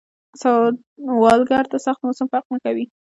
سوالګر 0.41 1.63
ته 1.71 1.77
سخت 1.85 1.99
موسم 2.05 2.27
فرق 2.31 2.45
نه 2.53 2.59
کوي 2.63 2.85